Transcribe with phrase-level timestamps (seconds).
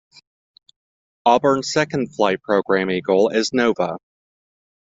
[1.27, 3.97] Auburn's second Flight program eagle is Nova.